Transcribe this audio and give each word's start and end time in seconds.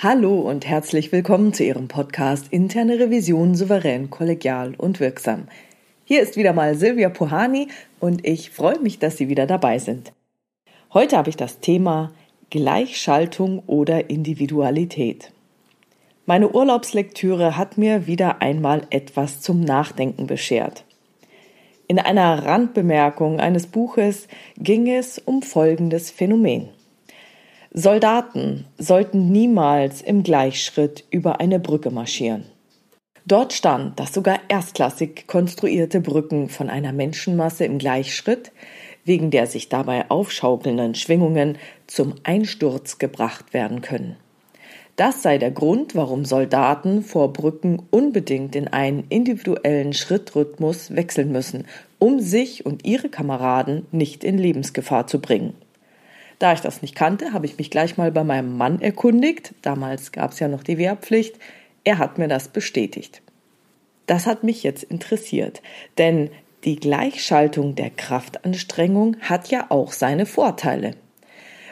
Hallo 0.00 0.38
und 0.42 0.64
herzlich 0.64 1.10
willkommen 1.10 1.52
zu 1.52 1.64
Ihrem 1.64 1.88
Podcast 1.88 2.52
Interne 2.52 3.00
Revision 3.00 3.56
souverän, 3.56 4.10
kollegial 4.10 4.76
und 4.78 5.00
wirksam. 5.00 5.48
Hier 6.04 6.22
ist 6.22 6.36
wieder 6.36 6.52
mal 6.52 6.76
Silvia 6.76 7.08
Puhani 7.08 7.66
und 7.98 8.24
ich 8.24 8.50
freue 8.50 8.78
mich, 8.78 9.00
dass 9.00 9.16
Sie 9.16 9.28
wieder 9.28 9.48
dabei 9.48 9.80
sind. 9.80 10.12
Heute 10.94 11.16
habe 11.16 11.30
ich 11.30 11.36
das 11.36 11.58
Thema 11.58 12.12
Gleichschaltung 12.50 13.64
oder 13.66 14.08
Individualität. 14.08 15.32
Meine 16.26 16.50
Urlaubslektüre 16.50 17.56
hat 17.56 17.76
mir 17.76 18.06
wieder 18.06 18.40
einmal 18.40 18.82
etwas 18.90 19.40
zum 19.40 19.62
Nachdenken 19.62 20.28
beschert. 20.28 20.84
In 21.88 21.98
einer 21.98 22.46
Randbemerkung 22.46 23.40
eines 23.40 23.66
Buches 23.66 24.28
ging 24.58 24.88
es 24.88 25.18
um 25.18 25.42
folgendes 25.42 26.12
Phänomen. 26.12 26.68
Soldaten 27.72 28.66
sollten 28.78 29.30
niemals 29.30 30.02
im 30.02 30.22
Gleichschritt 30.22 31.04
über 31.10 31.40
eine 31.40 31.60
Brücke 31.60 31.90
marschieren. 31.90 32.44
Dort 33.26 33.52
stand, 33.52 34.00
dass 34.00 34.14
sogar 34.14 34.38
erstklassig 34.48 35.26
konstruierte 35.26 36.00
Brücken 36.00 36.48
von 36.48 36.70
einer 36.70 36.92
Menschenmasse 36.92 37.66
im 37.66 37.78
Gleichschritt 37.78 38.52
wegen 39.08 39.30
der 39.30 39.46
sich 39.46 39.70
dabei 39.70 40.10
aufschaukelnden 40.10 40.94
Schwingungen 40.94 41.56
zum 41.86 42.14
Einsturz 42.22 42.98
gebracht 42.98 43.54
werden 43.54 43.80
können. 43.80 44.16
Das 44.96 45.22
sei 45.22 45.38
der 45.38 45.50
Grund, 45.50 45.94
warum 45.94 46.24
Soldaten 46.24 47.02
vor 47.02 47.32
Brücken 47.32 47.80
unbedingt 47.90 48.54
in 48.54 48.68
einen 48.68 49.04
individuellen 49.08 49.94
Schrittrhythmus 49.94 50.94
wechseln 50.94 51.32
müssen, 51.32 51.64
um 51.98 52.20
sich 52.20 52.66
und 52.66 52.84
ihre 52.84 53.08
Kameraden 53.08 53.86
nicht 53.92 54.24
in 54.24 54.36
Lebensgefahr 54.36 55.06
zu 55.06 55.20
bringen. 55.20 55.54
Da 56.38 56.52
ich 56.52 56.60
das 56.60 56.82
nicht 56.82 56.94
kannte, 56.94 57.32
habe 57.32 57.46
ich 57.46 57.58
mich 57.58 57.70
gleich 57.70 57.96
mal 57.96 58.12
bei 58.12 58.24
meinem 58.24 58.56
Mann 58.56 58.80
erkundigt. 58.80 59.54
Damals 59.62 60.12
gab 60.12 60.32
es 60.32 60.38
ja 60.38 60.48
noch 60.48 60.62
die 60.62 60.78
Wehrpflicht. 60.78 61.36
Er 61.84 61.98
hat 61.98 62.18
mir 62.18 62.28
das 62.28 62.48
bestätigt. 62.48 63.22
Das 64.06 64.26
hat 64.26 64.44
mich 64.44 64.62
jetzt 64.62 64.84
interessiert, 64.84 65.62
denn 65.98 66.30
die 66.64 66.76
Gleichschaltung 66.76 67.74
der 67.74 67.90
Kraftanstrengung 67.90 69.16
hat 69.20 69.50
ja 69.50 69.66
auch 69.68 69.92
seine 69.92 70.26
Vorteile. 70.26 70.94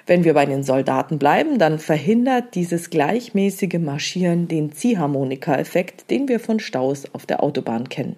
Wenn 0.06 0.22
wir 0.22 0.34
bei 0.34 0.46
den 0.46 0.62
Soldaten 0.62 1.18
bleiben, 1.18 1.58
dann 1.58 1.78
verhindert 1.78 2.54
dieses 2.54 2.90
gleichmäßige 2.90 3.78
Marschieren 3.80 4.46
den 4.46 4.72
Ziehharmonika-Effekt, 4.72 6.10
den 6.10 6.28
wir 6.28 6.38
von 6.38 6.60
Staus 6.60 7.04
auf 7.12 7.26
der 7.26 7.42
Autobahn 7.42 7.88
kennen. 7.88 8.16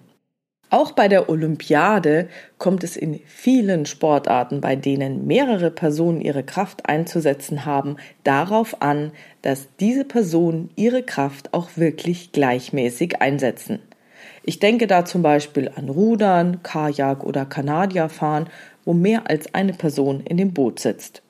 Auch 0.71 0.91
bei 0.91 1.07
der 1.07 1.29
Olympiade 1.29 2.27
kommt 2.59 2.83
es 2.83 2.95
in 2.95 3.19
vielen 3.25 3.87
Sportarten, 3.87 4.61
bei 4.61 4.75
denen 4.75 5.25
mehrere 5.25 5.71
Personen 5.71 6.21
ihre 6.21 6.43
Kraft 6.43 6.85
einzusetzen 6.87 7.65
haben, 7.65 7.97
darauf 8.23 8.81
an, 8.81 9.11
dass 9.41 9.67
diese 9.79 10.05
Personen 10.05 10.69
ihre 10.75 11.01
Kraft 11.01 11.55
auch 11.55 11.69
wirklich 11.75 12.31
gleichmäßig 12.33 13.19
einsetzen. 13.19 13.79
Ich 14.43 14.59
denke 14.59 14.85
da 14.85 15.05
zum 15.05 15.23
Beispiel 15.23 15.71
an 15.75 15.89
Rudern, 15.89 16.61
Kajak 16.61 17.23
oder 17.23 17.45
Kanadierfahren, 17.45 18.47
wo 18.85 18.93
mehr 18.93 19.29
als 19.29 19.53
eine 19.55 19.73
Person 19.73 20.21
in 20.21 20.37
dem 20.37 20.53
Boot 20.53 20.79
sitzt. 20.79 21.23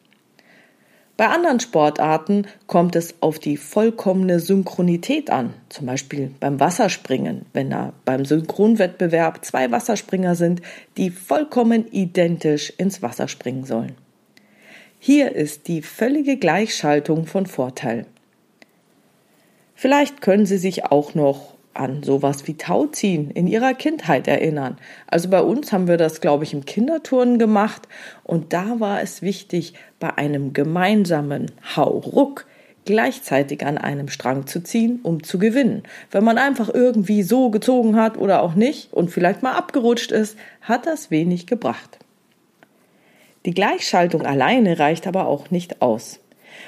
Bei 1.20 1.28
anderen 1.28 1.60
Sportarten 1.60 2.48
kommt 2.66 2.96
es 2.96 3.16
auf 3.20 3.40
die 3.40 3.58
vollkommene 3.58 4.40
Synchronität 4.40 5.30
an, 5.30 5.54
zum 5.68 5.86
Beispiel 5.88 6.32
beim 6.40 6.62
Wasserspringen, 6.62 7.46
wenn 7.52 7.72
da 7.72 7.92
beim 8.06 8.24
Synchronwettbewerb 8.24 9.44
zwei 9.44 9.70
Wasserspringer 9.70 10.36
sind, 10.36 10.62
die 10.96 11.10
vollkommen 11.10 11.92
identisch 11.92 12.72
ins 12.78 13.02
Wasser 13.02 13.28
springen 13.28 13.66
sollen. 13.66 13.96
Hier 14.98 15.36
ist 15.36 15.68
die 15.68 15.82
völlige 15.82 16.38
Gleichschaltung 16.38 17.26
von 17.26 17.48
Vorteil. 17.48 18.06
Vielleicht 19.76 20.22
können 20.22 20.46
Sie 20.46 20.58
sich 20.58 20.86
auch 20.86 21.16
noch 21.16 21.56
an 21.74 22.04
sowas 22.04 22.48
wie 22.48 22.58
Tauziehen 22.58 23.32
in 23.32 23.48
ihrer 23.48 23.74
Kindheit 23.74 24.28
erinnern. 24.28 24.78
Also 25.08 25.30
bei 25.30 25.42
uns 25.42 25.72
haben 25.72 25.88
wir 25.88 25.98
das, 25.98 26.22
glaube 26.22 26.44
ich, 26.44 26.54
im 26.54 26.66
Kinderturnen 26.66 27.40
gemacht 27.40 27.88
und 28.24 28.54
da 28.54 28.80
war 28.80 29.02
es 29.02 29.22
wichtig, 29.22 29.74
bei 30.00 30.18
einem 30.18 30.54
gemeinsamen 30.54 31.52
Hauruck 31.76 32.46
gleichzeitig 32.86 33.66
an 33.66 33.78
einem 33.78 34.08
Strang 34.08 34.48
zu 34.48 34.64
ziehen, 34.64 35.00
um 35.04 35.24
zu 35.24 35.38
gewinnen. 35.38 35.84
Wenn 36.12 36.24
man 36.24 36.38
einfach 36.38 36.74
irgendwie 36.74 37.24
so 37.24 37.50
gezogen 37.50 37.96
hat 37.96 38.18
oder 38.18 38.42
auch 38.42 38.56
nicht 38.56 38.92
und 38.94 39.12
vielleicht 39.12 39.44
mal 39.44 39.54
abgerutscht 39.54 40.12
ist, 40.12 40.38
hat 40.62 40.88
das 40.88 41.12
wenig 41.12 41.46
gebracht. 41.46 42.00
Die 43.46 43.54
Gleichschaltung 43.54 44.24
alleine 44.24 44.80
reicht 44.80 45.08
aber 45.08 45.28
auch 45.28 45.52
nicht 45.52 45.82
aus. 45.82 46.20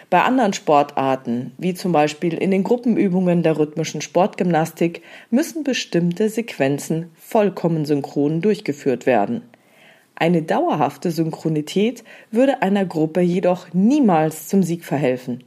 Bei 0.10 0.24
anderen 0.24 0.54
Sportarten, 0.54 1.54
wie 1.58 1.74
zum 1.74 1.92
Beispiel 1.92 2.34
in 2.34 2.52
den 2.52 2.64
Gruppenübungen 2.64 3.44
der 3.44 3.58
rhythmischen 3.58 4.02
Sportgymnastik, 4.02 5.02
müssen 5.30 5.64
bestimmte 5.64 6.30
Sequenzen 6.30 7.12
vollkommen 7.16 7.86
synchron 7.86 8.42
durchgeführt 8.42 9.06
werden. 9.06 9.44
Eine 10.16 10.44
dauerhafte 10.44 11.10
Synchronität 11.10 12.04
würde 12.30 12.62
einer 12.62 12.86
Gruppe 12.86 13.22
jedoch 13.22 13.74
niemals 13.74 14.48
zum 14.48 14.62
Sieg 14.62 14.86
verhelfen. 14.86 15.44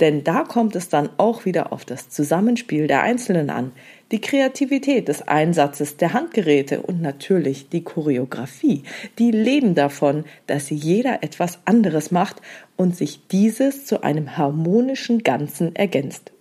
Denn 0.00 0.24
da 0.24 0.44
kommt 0.44 0.74
es 0.76 0.88
dann 0.88 1.10
auch 1.18 1.44
wieder 1.44 1.72
auf 1.72 1.84
das 1.84 2.08
Zusammenspiel 2.08 2.86
der 2.86 3.02
Einzelnen 3.02 3.50
an, 3.50 3.72
die 4.10 4.20
Kreativität 4.20 5.08
des 5.08 5.28
Einsatzes 5.28 5.98
der 5.98 6.14
Handgeräte 6.14 6.80
und 6.80 7.02
natürlich 7.02 7.68
die 7.68 7.84
Choreografie. 7.84 8.82
Die 9.18 9.30
leben 9.30 9.74
davon, 9.74 10.24
dass 10.46 10.70
jeder 10.70 11.22
etwas 11.22 11.58
anderes 11.66 12.10
macht 12.10 12.40
und 12.76 12.96
sich 12.96 13.26
dieses 13.28 13.84
zu 13.84 14.02
einem 14.02 14.36
harmonischen 14.38 15.22
Ganzen 15.22 15.76
ergänzt. 15.76 16.32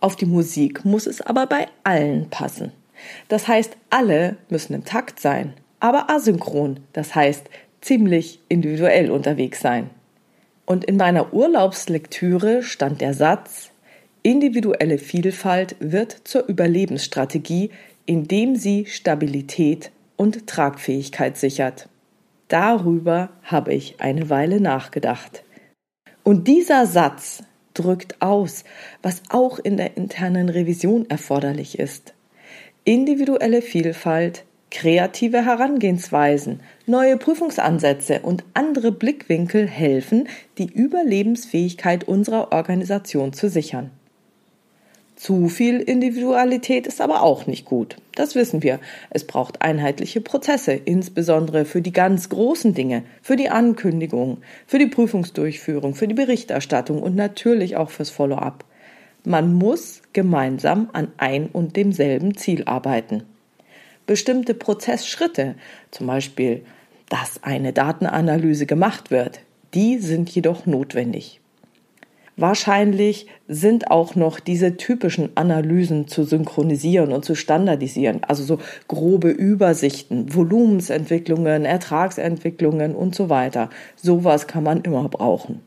Auf 0.00 0.16
die 0.16 0.26
Musik 0.26 0.84
muss 0.84 1.06
es 1.06 1.20
aber 1.20 1.46
bei 1.46 1.66
allen 1.84 2.28
passen. 2.30 2.72
Das 3.28 3.46
heißt, 3.46 3.76
alle 3.90 4.36
müssen 4.48 4.74
im 4.74 4.84
Takt 4.84 5.20
sein, 5.20 5.54
aber 5.80 6.10
asynchron, 6.10 6.80
das 6.92 7.14
heißt 7.14 7.48
ziemlich 7.80 8.40
individuell 8.48 9.10
unterwegs 9.10 9.60
sein. 9.60 9.90
Und 10.68 10.84
in 10.84 10.98
meiner 10.98 11.32
Urlaubslektüre 11.32 12.62
stand 12.62 13.00
der 13.00 13.14
Satz, 13.14 13.70
individuelle 14.22 14.98
Vielfalt 14.98 15.76
wird 15.80 16.14
zur 16.24 16.44
Überlebensstrategie, 16.46 17.70
indem 18.04 18.54
sie 18.54 18.84
Stabilität 18.84 19.90
und 20.16 20.46
Tragfähigkeit 20.46 21.38
sichert. 21.38 21.88
Darüber 22.48 23.30
habe 23.44 23.72
ich 23.72 23.94
eine 24.00 24.28
Weile 24.28 24.60
nachgedacht. 24.60 25.42
Und 26.22 26.46
dieser 26.46 26.84
Satz 26.84 27.42
drückt 27.72 28.20
aus, 28.20 28.64
was 29.00 29.22
auch 29.30 29.58
in 29.58 29.78
der 29.78 29.96
internen 29.96 30.50
Revision 30.50 31.08
erforderlich 31.08 31.78
ist. 31.78 32.12
Individuelle 32.84 33.62
Vielfalt 33.62 34.44
Kreative 34.70 35.46
Herangehensweisen, 35.46 36.60
neue 36.86 37.16
Prüfungsansätze 37.16 38.20
und 38.20 38.44
andere 38.52 38.92
Blickwinkel 38.92 39.66
helfen, 39.66 40.28
die 40.58 40.70
Überlebensfähigkeit 40.70 42.04
unserer 42.04 42.52
Organisation 42.52 43.32
zu 43.32 43.48
sichern. 43.48 43.90
Zu 45.16 45.48
viel 45.48 45.80
Individualität 45.80 46.86
ist 46.86 47.00
aber 47.00 47.22
auch 47.22 47.46
nicht 47.46 47.64
gut. 47.64 47.96
Das 48.14 48.34
wissen 48.34 48.62
wir. 48.62 48.78
Es 49.08 49.26
braucht 49.26 49.62
einheitliche 49.62 50.20
Prozesse, 50.20 50.74
insbesondere 50.74 51.64
für 51.64 51.80
die 51.80 51.92
ganz 51.92 52.28
großen 52.28 52.74
Dinge, 52.74 53.04
für 53.22 53.36
die 53.36 53.48
Ankündigung, 53.48 54.38
für 54.66 54.78
die 54.78 54.86
Prüfungsdurchführung, 54.86 55.94
für 55.94 56.06
die 56.06 56.14
Berichterstattung 56.14 57.02
und 57.02 57.16
natürlich 57.16 57.74
auch 57.76 57.90
fürs 57.90 58.10
Follow-up. 58.10 58.64
Man 59.24 59.54
muss 59.54 60.02
gemeinsam 60.12 60.90
an 60.92 61.08
ein 61.16 61.46
und 61.46 61.74
demselben 61.74 62.36
Ziel 62.36 62.64
arbeiten 62.66 63.24
bestimmte 64.08 64.54
Prozessschritte, 64.54 65.54
zum 65.92 66.08
Beispiel, 66.08 66.64
dass 67.08 67.44
eine 67.44 67.72
Datenanalyse 67.72 68.66
gemacht 68.66 69.12
wird, 69.12 69.40
die 69.74 69.98
sind 69.98 70.28
jedoch 70.30 70.66
notwendig. 70.66 71.40
Wahrscheinlich 72.36 73.26
sind 73.48 73.90
auch 73.90 74.14
noch 74.14 74.38
diese 74.38 74.76
typischen 74.76 75.30
Analysen 75.36 76.06
zu 76.06 76.22
synchronisieren 76.22 77.12
und 77.12 77.24
zu 77.24 77.34
standardisieren, 77.34 78.22
also 78.22 78.44
so 78.44 78.58
grobe 78.86 79.30
Übersichten, 79.30 80.32
Volumensentwicklungen, 80.32 81.64
Ertragsentwicklungen 81.64 82.94
und 82.94 83.14
so 83.14 83.28
weiter. 83.28 83.70
Sowas 83.96 84.46
kann 84.46 84.62
man 84.62 84.82
immer 84.82 85.08
brauchen. 85.08 85.60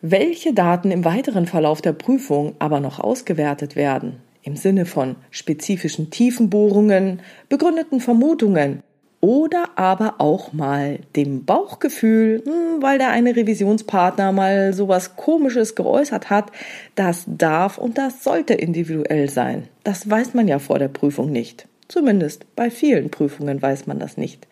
Welche 0.00 0.54
Daten 0.54 0.90
im 0.90 1.04
weiteren 1.04 1.46
Verlauf 1.46 1.82
der 1.82 1.92
Prüfung 1.92 2.54
aber 2.58 2.80
noch 2.80 2.98
ausgewertet 2.98 3.76
werden, 3.76 4.16
im 4.42 4.56
Sinne 4.56 4.86
von 4.86 5.16
spezifischen 5.30 6.10
Tiefenbohrungen, 6.10 7.20
begründeten 7.48 8.00
Vermutungen 8.00 8.82
oder 9.20 9.70
aber 9.76 10.16
auch 10.18 10.52
mal 10.52 10.98
dem 11.14 11.44
Bauchgefühl, 11.44 12.42
hm, 12.44 12.82
weil 12.82 12.98
der 12.98 13.10
eine 13.10 13.36
Revisionspartner 13.36 14.32
mal 14.32 14.72
sowas 14.72 15.14
komisches 15.14 15.76
geäußert 15.76 16.28
hat, 16.28 16.50
das 16.96 17.24
darf 17.28 17.78
und 17.78 17.98
das 17.98 18.24
sollte 18.24 18.54
individuell 18.54 19.30
sein. 19.30 19.68
Das 19.84 20.10
weiß 20.10 20.34
man 20.34 20.48
ja 20.48 20.58
vor 20.58 20.80
der 20.80 20.88
Prüfung 20.88 21.30
nicht. 21.30 21.68
Zumindest 21.86 22.46
bei 22.56 22.68
vielen 22.68 23.10
Prüfungen 23.10 23.62
weiß 23.62 23.86
man 23.86 24.00
das 24.00 24.16
nicht. 24.16 24.48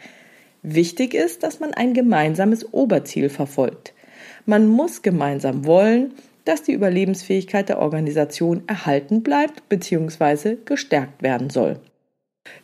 Wichtig 0.62 1.14
ist, 1.14 1.43
dass 1.43 1.58
man 1.58 1.75
ein 1.75 1.93
gemeinsames 1.93 2.72
Oberziel 2.72 3.28
verfolgt. 3.28 3.93
Man 4.46 4.69
muss 4.69 5.02
gemeinsam 5.02 5.64
wollen, 5.64 6.12
dass 6.50 6.64
die 6.64 6.73
Überlebensfähigkeit 6.73 7.69
der 7.69 7.79
Organisation 7.79 8.64
erhalten 8.67 9.23
bleibt 9.23 9.69
bzw. 9.69 10.56
gestärkt 10.64 11.23
werden 11.23 11.49
soll. 11.49 11.79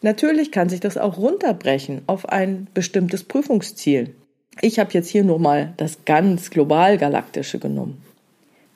Natürlich 0.02 0.50
kann 0.50 0.68
sich 0.68 0.80
das 0.80 0.98
auch 0.98 1.18
runterbrechen 1.18 2.02
auf 2.08 2.28
ein 2.28 2.66
bestimmtes 2.74 3.22
Prüfungsziel. 3.22 4.16
Ich 4.60 4.80
habe 4.80 4.90
jetzt 4.92 5.08
hier 5.08 5.22
nur 5.22 5.38
mal 5.38 5.72
das 5.76 6.04
ganz 6.04 6.50
global 6.50 6.98
galaktische 6.98 7.60
genommen. 7.60 8.02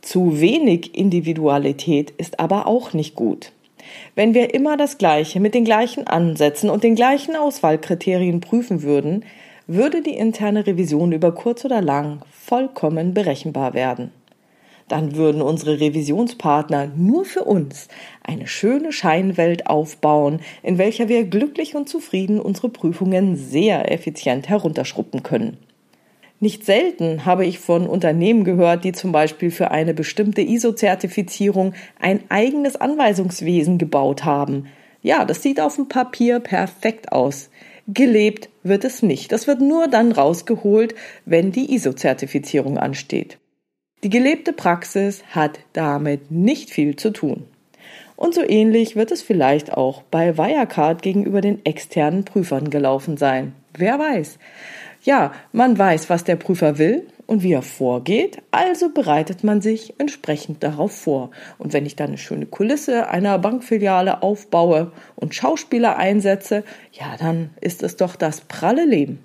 Zu 0.01 0.41
wenig 0.41 0.95
Individualität 0.95 2.13
ist 2.13 2.39
aber 2.39 2.69
auch 2.69 2.93
nicht 2.93 3.17
gut. 3.17 3.51
Wenn 4.15 4.33
wir 4.33 4.55
immer 4.55 4.77
das 4.77 4.97
Gleiche 4.97 5.41
mit 5.41 5.55
den 5.55 5.65
gleichen 5.65 6.07
Ansätzen 6.07 6.71
und 6.71 6.85
den 6.85 6.95
gleichen 6.95 7.35
Auswahlkriterien 7.35 8.41
prüfen 8.41 8.83
würden, 8.83 9.25
würde 9.67 10.03
die 10.03 10.17
interne 10.17 10.69
Revision 10.69 11.11
über 11.11 11.33
kurz 11.33 11.65
oder 11.65 11.83
lang 11.83 12.21
vollkommen 12.31 13.13
berechenbar 13.13 13.75
werden. 13.75 14.13
Dann 14.91 15.15
würden 15.15 15.41
unsere 15.41 15.79
Revisionspartner 15.79 16.91
nur 16.97 17.25
für 17.25 17.45
uns 17.45 17.87
eine 18.25 18.49
schöne 18.49 18.91
Scheinwelt 18.91 19.69
aufbauen, 19.69 20.41
in 20.65 20.79
welcher 20.79 21.09
wir 21.09 21.23
glücklich 21.23 21.77
und 21.77 21.89
zufrieden 21.89 22.41
unsere 22.41 22.71
Prüfungen 22.71 23.37
sehr 23.37 23.93
effizient 23.93 24.49
herunterschruppen 24.49 25.23
können. 25.23 25.59
Nicht 26.41 26.65
selten 26.65 27.25
habe 27.25 27.47
ich 27.47 27.61
von 27.61 27.87
Unternehmen 27.87 28.43
gehört, 28.43 28.83
die 28.83 28.91
zum 28.91 29.13
Beispiel 29.13 29.53
für 29.53 29.71
eine 29.71 29.95
bestimmte 29.95 30.41
ISO-Zertifizierung 30.41 31.75
ein 32.01 32.25
eigenes 32.29 32.75
Anweisungswesen 32.75 33.79
gebaut 33.79 34.25
haben. 34.25 34.67
Ja, 35.03 35.25
das 35.25 35.41
sieht 35.41 35.61
auf 35.61 35.77
dem 35.77 35.87
Papier 35.87 36.41
perfekt 36.41 37.13
aus. 37.13 37.51
Gelebt 37.87 38.49
wird 38.65 38.85
es 38.85 39.05
nicht. 39.05 39.31
Das 39.31 39.47
wird 39.47 39.61
nur 39.61 39.87
dann 39.87 40.11
rausgeholt, 40.11 40.97
wenn 41.27 41.53
die 41.53 41.73
ISO-Zertifizierung 41.77 42.77
ansteht. 42.77 43.39
Die 44.03 44.09
gelebte 44.09 44.55
Praxis 44.55 45.23
hat 45.31 45.59
damit 45.75 46.31
nicht 46.31 46.71
viel 46.71 46.97
zu 46.97 47.11
tun. 47.11 47.47
Und 48.17 48.35
so 48.35 48.43
ähnlich 48.43 48.97
wird 48.97 49.11
es 49.11 49.21
vielleicht 49.21 49.73
auch 49.75 50.03
bei 50.11 50.39
Wirecard 50.39 51.03
gegenüber 51.03 51.43
den 51.43 51.65
externen 51.67 52.25
Prüfern 52.25 52.71
gelaufen 52.71 53.19
sein. 53.19 53.55
Wer 53.77 53.99
weiß. 53.99 54.39
Ja, 55.03 55.33
man 55.53 55.79
weiß, 55.79 56.09
was 56.09 56.25
der 56.25 56.37
Prüfer 56.37 56.79
will 56.79 57.07
und 57.27 57.43
wie 57.43 57.53
er 57.53 57.63
vorgeht, 57.63 58.43
also 58.51 58.89
bereitet 58.89 59.45
man 59.45 59.61
sich 59.61 59.95
entsprechend 59.99 60.63
darauf 60.63 60.93
vor. 60.93 61.31
Und 61.59 61.75
wenn 61.75 61.85
ich 61.85 61.95
dann 61.95 62.09
eine 62.09 62.19
schöne 62.19 62.47
Kulisse 62.47 63.09
einer 63.09 63.39
Bankfiliale 63.39 64.23
aufbaue 64.23 64.93
und 65.15 65.35
Schauspieler 65.35 65.97
einsetze, 65.97 66.65
ja, 66.93 67.17
dann 67.19 67.51
ist 67.61 67.83
es 67.83 67.97
doch 67.97 68.17
das 68.17 68.41
pralle 68.41 68.87
Leben. 68.87 69.21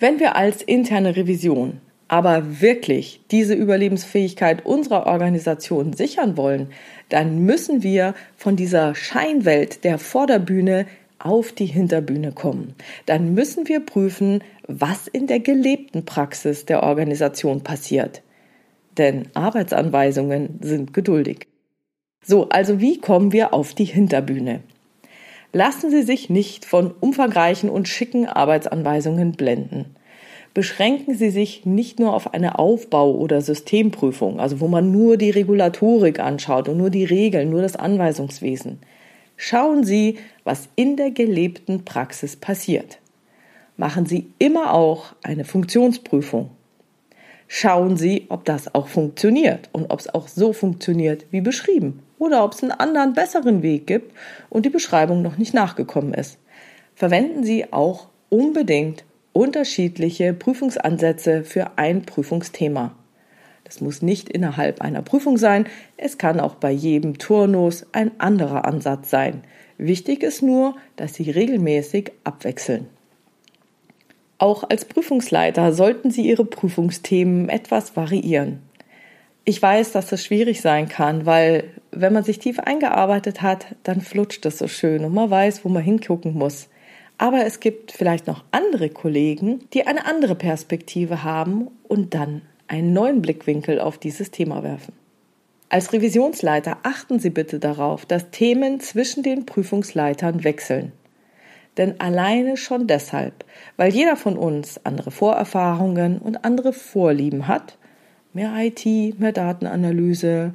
Wenn 0.00 0.18
wir 0.18 0.34
als 0.34 0.62
interne 0.62 1.16
Revision 1.16 1.80
aber 2.08 2.60
wirklich 2.60 3.20
diese 3.30 3.54
Überlebensfähigkeit 3.54 4.64
unserer 4.64 5.06
Organisation 5.06 5.92
sichern 5.92 6.36
wollen, 6.36 6.68
dann 7.08 7.44
müssen 7.44 7.82
wir 7.82 8.14
von 8.36 8.56
dieser 8.56 8.94
Scheinwelt 8.94 9.84
der 9.84 9.98
Vorderbühne 9.98 10.86
auf 11.18 11.52
die 11.52 11.66
Hinterbühne 11.66 12.32
kommen. 12.32 12.74
Dann 13.06 13.34
müssen 13.34 13.68
wir 13.68 13.80
prüfen, 13.80 14.44
was 14.66 15.06
in 15.06 15.26
der 15.26 15.40
gelebten 15.40 16.04
Praxis 16.04 16.66
der 16.66 16.82
Organisation 16.82 17.62
passiert. 17.62 18.22
Denn 18.98 19.28
Arbeitsanweisungen 19.34 20.58
sind 20.62 20.92
geduldig. 20.92 21.48
So, 22.24 22.48
also 22.48 22.80
wie 22.80 22.98
kommen 22.98 23.32
wir 23.32 23.54
auf 23.54 23.74
die 23.74 23.84
Hinterbühne? 23.84 24.60
Lassen 25.52 25.90
Sie 25.90 26.02
sich 26.02 26.28
nicht 26.28 26.64
von 26.64 26.92
umfangreichen 26.92 27.70
und 27.70 27.88
schicken 27.88 28.26
Arbeitsanweisungen 28.26 29.32
blenden. 29.32 29.96
Beschränken 30.56 31.14
Sie 31.14 31.28
sich 31.28 31.66
nicht 31.66 32.00
nur 32.00 32.14
auf 32.14 32.32
eine 32.32 32.58
Aufbau- 32.58 33.12
oder 33.12 33.42
Systemprüfung, 33.42 34.40
also 34.40 34.58
wo 34.58 34.68
man 34.68 34.90
nur 34.90 35.18
die 35.18 35.28
Regulatorik 35.28 36.18
anschaut 36.18 36.70
und 36.70 36.78
nur 36.78 36.88
die 36.88 37.04
Regeln, 37.04 37.50
nur 37.50 37.60
das 37.60 37.76
Anweisungswesen. 37.76 38.78
Schauen 39.36 39.84
Sie, 39.84 40.16
was 40.44 40.70
in 40.74 40.96
der 40.96 41.10
gelebten 41.10 41.84
Praxis 41.84 42.36
passiert. 42.36 43.00
Machen 43.76 44.06
Sie 44.06 44.28
immer 44.38 44.72
auch 44.72 45.12
eine 45.22 45.44
Funktionsprüfung. 45.44 46.48
Schauen 47.48 47.98
Sie, 47.98 48.24
ob 48.30 48.46
das 48.46 48.74
auch 48.74 48.88
funktioniert 48.88 49.68
und 49.72 49.90
ob 49.90 50.00
es 50.00 50.08
auch 50.14 50.26
so 50.26 50.54
funktioniert 50.54 51.26
wie 51.30 51.42
beschrieben 51.42 52.00
oder 52.18 52.42
ob 52.42 52.54
es 52.54 52.62
einen 52.62 52.72
anderen, 52.72 53.12
besseren 53.12 53.62
Weg 53.62 53.86
gibt 53.86 54.10
und 54.48 54.64
die 54.64 54.70
Beschreibung 54.70 55.20
noch 55.20 55.36
nicht 55.36 55.52
nachgekommen 55.52 56.14
ist. 56.14 56.38
Verwenden 56.94 57.44
Sie 57.44 57.74
auch 57.74 58.06
unbedingt 58.30 59.04
unterschiedliche 59.36 60.32
Prüfungsansätze 60.32 61.44
für 61.44 61.76
ein 61.76 62.02
Prüfungsthema. 62.02 62.96
Das 63.64 63.80
muss 63.80 64.00
nicht 64.00 64.28
innerhalb 64.28 64.80
einer 64.80 65.02
Prüfung 65.02 65.38
sein, 65.38 65.66
es 65.96 66.18
kann 66.18 66.40
auch 66.40 66.54
bei 66.54 66.70
jedem 66.70 67.18
Turnus 67.18 67.84
ein 67.92 68.12
anderer 68.18 68.64
Ansatz 68.64 69.10
sein. 69.10 69.42
Wichtig 69.76 70.22
ist 70.22 70.42
nur, 70.42 70.76
dass 70.96 71.14
Sie 71.14 71.30
regelmäßig 71.30 72.12
abwechseln. 72.24 72.86
Auch 74.38 74.64
als 74.68 74.84
Prüfungsleiter 74.84 75.72
sollten 75.72 76.10
Sie 76.10 76.28
Ihre 76.28 76.44
Prüfungsthemen 76.44 77.48
etwas 77.48 77.96
variieren. 77.96 78.60
Ich 79.44 79.60
weiß, 79.60 79.92
dass 79.92 80.08
das 80.08 80.24
schwierig 80.24 80.60
sein 80.60 80.88
kann, 80.88 81.26
weil 81.26 81.64
wenn 81.90 82.12
man 82.12 82.24
sich 82.24 82.38
tief 82.38 82.58
eingearbeitet 82.58 83.42
hat, 83.42 83.66
dann 83.82 84.00
flutscht 84.00 84.44
es 84.46 84.58
so 84.58 84.66
schön 84.66 85.04
und 85.04 85.14
man 85.14 85.30
weiß, 85.30 85.64
wo 85.64 85.68
man 85.68 85.82
hingucken 85.82 86.34
muss. 86.34 86.68
Aber 87.18 87.46
es 87.46 87.60
gibt 87.60 87.92
vielleicht 87.92 88.26
noch 88.26 88.44
andere 88.50 88.90
Kollegen, 88.90 89.68
die 89.72 89.86
eine 89.86 90.06
andere 90.06 90.34
Perspektive 90.34 91.24
haben 91.24 91.68
und 91.88 92.14
dann 92.14 92.42
einen 92.68 92.92
neuen 92.92 93.22
Blickwinkel 93.22 93.80
auf 93.80 93.98
dieses 93.98 94.30
Thema 94.30 94.62
werfen. 94.62 94.92
Als 95.68 95.92
Revisionsleiter 95.92 96.78
achten 96.82 97.18
Sie 97.18 97.30
bitte 97.30 97.58
darauf, 97.58 98.06
dass 98.06 98.30
Themen 98.30 98.80
zwischen 98.80 99.22
den 99.22 99.46
Prüfungsleitern 99.46 100.44
wechseln. 100.44 100.92
Denn 101.76 102.00
alleine 102.00 102.56
schon 102.56 102.86
deshalb, 102.86 103.44
weil 103.76 103.92
jeder 103.92 104.16
von 104.16 104.36
uns 104.38 104.80
andere 104.84 105.10
Vorerfahrungen 105.10 106.18
und 106.18 106.44
andere 106.44 106.72
Vorlieben 106.72 107.48
hat, 107.48 107.78
mehr 108.32 108.52
IT, 108.56 108.86
mehr 109.18 109.32
Datenanalyse, 109.32 110.54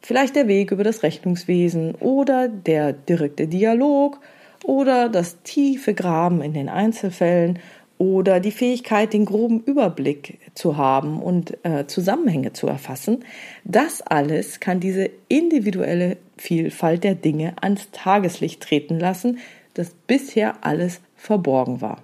vielleicht 0.00 0.36
der 0.36 0.48
Weg 0.48 0.70
über 0.70 0.84
das 0.84 1.02
Rechnungswesen 1.02 1.94
oder 1.96 2.48
der 2.48 2.92
direkte 2.92 3.46
Dialog 3.46 4.20
oder 4.66 5.08
das 5.08 5.42
tiefe 5.42 5.94
Graben 5.94 6.42
in 6.42 6.52
den 6.52 6.68
Einzelfällen 6.68 7.60
oder 7.98 8.40
die 8.40 8.50
Fähigkeit, 8.50 9.12
den 9.12 9.24
groben 9.24 9.60
Überblick 9.60 10.38
zu 10.54 10.76
haben 10.76 11.22
und 11.22 11.56
äh, 11.64 11.86
Zusammenhänge 11.86 12.52
zu 12.52 12.66
erfassen, 12.66 13.24
das 13.64 14.02
alles 14.02 14.60
kann 14.60 14.80
diese 14.80 15.08
individuelle 15.28 16.16
Vielfalt 16.36 17.04
der 17.04 17.14
Dinge 17.14 17.54
ans 17.62 17.90
Tageslicht 17.92 18.60
treten 18.60 18.98
lassen, 18.98 19.38
das 19.74 19.94
bisher 20.06 20.56
alles 20.62 21.00
verborgen 21.14 21.80
war. 21.80 22.02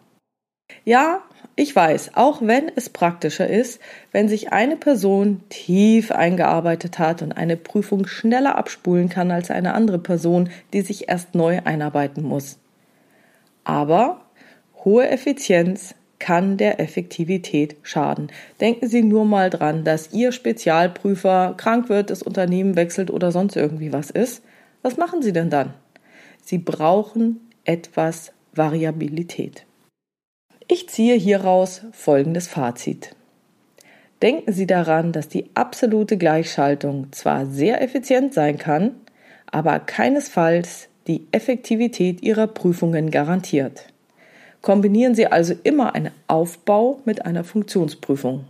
Ja, 0.84 1.22
ich 1.54 1.76
weiß, 1.76 2.12
auch 2.14 2.40
wenn 2.40 2.70
es 2.74 2.88
praktischer 2.88 3.46
ist, 3.46 3.80
wenn 4.10 4.28
sich 4.28 4.52
eine 4.52 4.76
Person 4.76 5.42
tief 5.50 6.10
eingearbeitet 6.10 6.98
hat 6.98 7.22
und 7.22 7.32
eine 7.32 7.56
Prüfung 7.56 8.06
schneller 8.06 8.56
abspulen 8.56 9.08
kann 9.08 9.30
als 9.30 9.50
eine 9.50 9.74
andere 9.74 9.98
Person, 9.98 10.48
die 10.72 10.80
sich 10.80 11.08
erst 11.08 11.34
neu 11.34 11.60
einarbeiten 11.64 12.24
muss. 12.24 12.58
Aber 13.64 14.22
Hohe 14.84 15.08
Effizienz 15.08 15.94
kann 16.18 16.56
der 16.56 16.80
Effektivität 16.80 17.76
schaden. 17.82 18.28
Denken 18.60 18.88
Sie 18.88 19.02
nur 19.02 19.24
mal 19.24 19.50
dran, 19.50 19.84
dass 19.84 20.12
Ihr 20.12 20.32
Spezialprüfer 20.32 21.54
krank 21.56 21.88
wird, 21.88 22.10
das 22.10 22.22
Unternehmen 22.22 22.76
wechselt 22.76 23.10
oder 23.10 23.30
sonst 23.30 23.56
irgendwie 23.56 23.92
was 23.92 24.10
ist. 24.10 24.42
Was 24.82 24.96
machen 24.96 25.20
Sie 25.20 25.32
denn 25.32 25.50
dann? 25.50 25.74
Sie 26.42 26.58
brauchen 26.58 27.50
etwas 27.64 28.32
Variabilität. 28.54 29.66
Ich 30.74 30.88
ziehe 30.88 31.16
hieraus 31.16 31.82
folgendes 31.92 32.48
Fazit. 32.48 33.14
Denken 34.22 34.54
Sie 34.54 34.66
daran, 34.66 35.12
dass 35.12 35.28
die 35.28 35.50
absolute 35.52 36.16
Gleichschaltung 36.16 37.08
zwar 37.12 37.44
sehr 37.44 37.82
effizient 37.82 38.32
sein 38.32 38.56
kann, 38.56 38.92
aber 39.50 39.80
keinesfalls 39.80 40.88
die 41.06 41.26
Effektivität 41.30 42.22
Ihrer 42.22 42.46
Prüfungen 42.46 43.10
garantiert. 43.10 43.84
Kombinieren 44.62 45.14
Sie 45.14 45.26
also 45.26 45.52
immer 45.62 45.94
einen 45.94 46.10
Aufbau 46.26 47.00
mit 47.04 47.26
einer 47.26 47.44
Funktionsprüfung. 47.44 48.46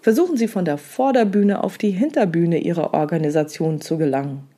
Versuchen 0.00 0.36
Sie 0.36 0.48
von 0.48 0.64
der 0.64 0.78
Vorderbühne 0.78 1.62
auf 1.62 1.78
die 1.78 1.92
Hinterbühne 1.92 2.58
Ihrer 2.58 2.92
Organisation 2.92 3.80
zu 3.80 3.98
gelangen. 3.98 4.48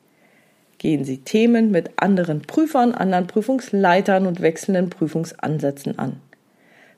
Gehen 0.79 1.05
Sie 1.05 1.19
Themen 1.19 1.69
mit 1.69 1.91
anderen 1.97 2.41
Prüfern, 2.41 2.95
anderen 2.95 3.27
Prüfungsleitern 3.27 4.25
und 4.25 4.41
wechselnden 4.41 4.89
Prüfungsansätzen 4.89 5.99
an. 5.99 6.19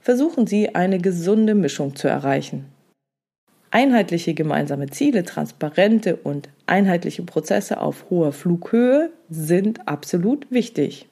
Versuchen 0.01 0.47
Sie 0.47 0.75
eine 0.75 0.99
gesunde 0.99 1.55
Mischung 1.55 1.95
zu 1.95 2.07
erreichen. 2.07 2.65
Einheitliche 3.71 4.33
gemeinsame 4.33 4.87
Ziele, 4.87 5.23
transparente 5.23 6.15
und 6.15 6.49
einheitliche 6.65 7.23
Prozesse 7.23 7.79
auf 7.79 8.09
hoher 8.09 8.31
Flughöhe 8.31 9.11
sind 9.29 9.87
absolut 9.87 10.49
wichtig 10.51 11.09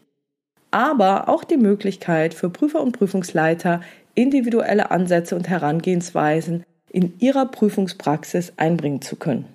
aber 0.71 1.29
auch 1.29 1.43
die 1.43 1.57
Möglichkeit 1.57 2.33
für 2.33 2.49
Prüfer 2.49 2.81
und 2.81 2.91
Prüfungsleiter, 2.91 3.81
individuelle 4.15 4.91
Ansätze 4.91 5.35
und 5.35 5.47
Herangehensweisen 5.47 6.63
in 6.89 7.13
ihrer 7.19 7.45
Prüfungspraxis 7.45 8.53
einbringen 8.57 9.01
zu 9.01 9.15
können. 9.15 9.45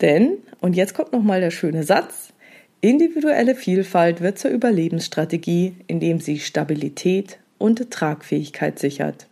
Denn, 0.00 0.38
und 0.60 0.76
jetzt 0.76 0.94
kommt 0.94 1.12
nochmal 1.12 1.40
der 1.40 1.50
schöne 1.50 1.84
Satz, 1.84 2.32
individuelle 2.80 3.54
Vielfalt 3.54 4.20
wird 4.20 4.38
zur 4.38 4.50
Überlebensstrategie, 4.50 5.76
indem 5.86 6.20
sie 6.20 6.38
Stabilität 6.38 7.38
und 7.58 7.90
Tragfähigkeit 7.90 8.78
sichert. 8.78 9.26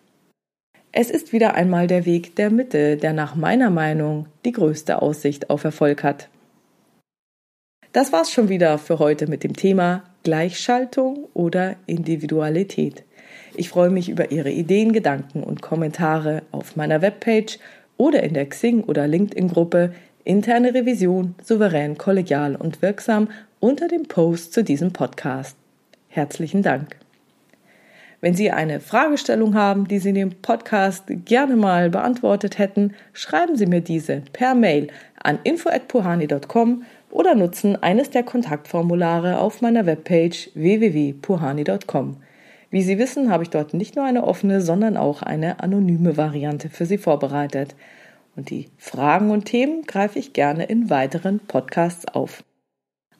Es 0.92 1.10
ist 1.10 1.32
wieder 1.32 1.54
einmal 1.54 1.86
der 1.86 2.06
Weg 2.06 2.36
der 2.36 2.50
Mitte, 2.50 2.96
der 2.96 3.12
nach 3.12 3.34
meiner 3.34 3.70
Meinung 3.70 4.26
die 4.44 4.52
größte 4.52 5.00
Aussicht 5.02 5.50
auf 5.50 5.64
Erfolg 5.64 6.02
hat. 6.02 6.28
Das 7.92 8.12
war's 8.12 8.30
schon 8.30 8.48
wieder 8.48 8.78
für 8.78 8.98
heute 8.98 9.26
mit 9.28 9.44
dem 9.44 9.54
Thema 9.54 10.04
Gleichschaltung 10.22 11.26
oder 11.34 11.76
Individualität. 11.86 13.04
Ich 13.54 13.70
freue 13.70 13.90
mich 13.90 14.08
über 14.08 14.30
Ihre 14.30 14.50
Ideen, 14.50 14.92
Gedanken 14.92 15.42
und 15.42 15.62
Kommentare 15.62 16.42
auf 16.52 16.76
meiner 16.76 17.00
Webpage 17.02 17.58
oder 17.96 18.22
in 18.22 18.34
der 18.34 18.46
Xing- 18.46 18.84
oder 18.84 19.06
LinkedIn-Gruppe 19.08 19.94
Interne 20.28 20.74
Revision 20.74 21.34
souverän, 21.42 21.96
kollegial 21.96 22.54
und 22.54 22.82
wirksam 22.82 23.28
unter 23.60 23.88
dem 23.88 24.02
Post 24.02 24.52
zu 24.52 24.62
diesem 24.62 24.92
Podcast. 24.92 25.56
Herzlichen 26.08 26.62
Dank. 26.62 26.96
Wenn 28.20 28.34
Sie 28.34 28.50
eine 28.50 28.80
Fragestellung 28.80 29.54
haben, 29.54 29.88
die 29.88 29.98
Sie 29.98 30.10
in 30.10 30.16
dem 30.16 30.34
Podcast 30.42 31.04
gerne 31.24 31.56
mal 31.56 31.88
beantwortet 31.88 32.58
hätten, 32.58 32.92
schreiben 33.14 33.56
Sie 33.56 33.64
mir 33.64 33.80
diese 33.80 34.20
per 34.34 34.54
Mail 34.54 34.88
an 35.22 35.38
info@puhani.com 35.44 36.82
oder 37.10 37.34
nutzen 37.34 37.82
eines 37.82 38.10
der 38.10 38.22
Kontaktformulare 38.22 39.38
auf 39.38 39.62
meiner 39.62 39.86
Webpage 39.86 40.50
www.puhani.com. 40.52 42.18
Wie 42.70 42.82
Sie 42.82 42.98
wissen, 42.98 43.30
habe 43.30 43.44
ich 43.44 43.48
dort 43.48 43.72
nicht 43.72 43.96
nur 43.96 44.04
eine 44.04 44.24
offene, 44.24 44.60
sondern 44.60 44.98
auch 44.98 45.22
eine 45.22 45.60
anonyme 45.60 46.18
Variante 46.18 46.68
für 46.68 46.84
Sie 46.84 46.98
vorbereitet. 46.98 47.74
Und 48.38 48.50
die 48.50 48.68
Fragen 48.78 49.32
und 49.32 49.46
Themen 49.46 49.82
greife 49.82 50.20
ich 50.20 50.32
gerne 50.32 50.66
in 50.66 50.90
weiteren 50.90 51.40
Podcasts 51.40 52.06
auf. 52.06 52.44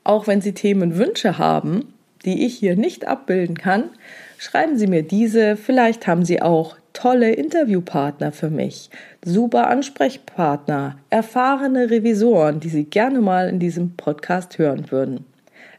Auch 0.05 0.27
wenn 0.27 0.39
Sie 0.39 0.53
Themenwünsche 0.53 1.37
haben, 1.37 1.93
die 2.23 2.45
ich 2.45 2.55
hier 2.55 2.77
nicht 2.77 3.05
abbilden 3.05 3.57
kann, 3.57 3.89
schreiben 4.37 4.77
Sie 4.77 4.87
mir 4.87 5.03
diese. 5.03 5.57
Vielleicht 5.57 6.07
haben 6.07 6.23
Sie 6.23 6.41
auch 6.41 6.77
tolle 6.93 7.33
Interviewpartner 7.33 8.31
für 8.31 8.49
mich, 8.49 8.91
super 9.25 9.67
Ansprechpartner, 9.67 10.97
erfahrene 11.09 11.89
Revisoren, 11.89 12.61
die 12.61 12.69
Sie 12.69 12.85
gerne 12.85 13.19
mal 13.19 13.49
in 13.49 13.59
diesem 13.59 13.97
Podcast 13.97 14.57
hören 14.57 14.89
würden. 14.89 15.25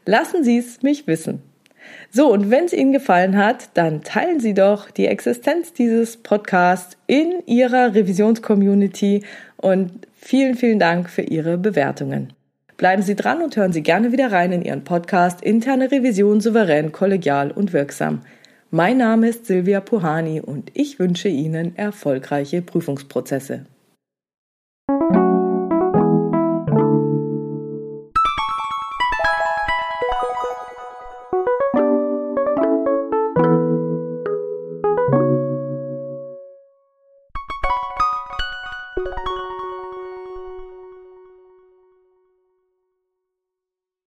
Lassen 0.05 0.43
Sie 0.43 0.59
es 0.59 0.83
mich 0.83 1.07
wissen. 1.07 1.41
So, 2.11 2.31
und 2.31 2.51
wenn 2.51 2.65
es 2.65 2.73
Ihnen 2.73 2.91
gefallen 2.91 3.37
hat, 3.37 3.69
dann 3.75 4.03
teilen 4.03 4.39
Sie 4.39 4.53
doch 4.53 4.91
die 4.91 5.07
Existenz 5.07 5.73
dieses 5.73 6.17
Podcasts 6.17 6.97
in 7.07 7.41
Ihrer 7.45 7.95
Revisionscommunity 7.95 9.23
und 9.57 9.91
vielen, 10.15 10.55
vielen 10.55 10.79
Dank 10.79 11.09
für 11.09 11.21
Ihre 11.21 11.57
Bewertungen. 11.57 12.33
Bleiben 12.77 13.03
Sie 13.03 13.15
dran 13.15 13.41
und 13.41 13.55
hören 13.55 13.73
Sie 13.73 13.83
gerne 13.83 14.11
wieder 14.11 14.31
rein 14.31 14.51
in 14.51 14.63
Ihren 14.63 14.83
Podcast 14.83 15.41
Interne 15.41 15.91
Revision 15.91 16.41
souverän, 16.41 16.91
kollegial 16.91 17.51
und 17.51 17.73
wirksam. 17.73 18.21
Mein 18.71 18.97
Name 18.97 19.29
ist 19.29 19.45
Silvia 19.45 19.81
Puhani 19.81 20.41
und 20.41 20.71
ich 20.73 20.97
wünsche 20.97 21.27
Ihnen 21.27 21.77
erfolgreiche 21.77 22.61
Prüfungsprozesse. 22.61 23.65